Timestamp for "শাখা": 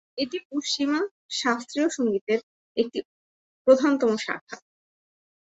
4.17-4.57